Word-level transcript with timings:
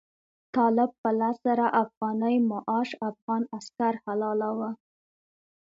طالب 0.55 0.89
په 1.01 1.09
لس 1.19 1.37
زره 1.45 1.67
افغانۍ 1.83 2.35
معاش 2.49 2.89
افغان 3.09 3.43
عسکر 3.57 3.93
حلالاوه. 4.05 4.69